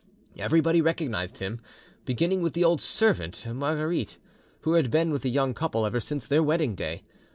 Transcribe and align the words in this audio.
Everybody 0.35 0.81
recognised 0.81 1.37
him, 1.37 1.61
beginning 2.05 2.41
with 2.41 2.53
the 2.53 2.63
old 2.63 2.81
servant 2.81 3.45
Margherite, 3.47 4.17
who 4.61 4.73
had 4.73 4.89
been 4.89 5.11
with 5.11 5.21
the 5.21 5.29
young 5.29 5.53
couple 5.53 5.85
ever 5.85 5.99
since 5.99 6.25
their 6.25 6.41
wedding 6.41 6.73
day. 6.73 7.03